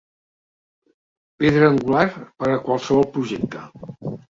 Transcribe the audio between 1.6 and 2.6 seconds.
angular per a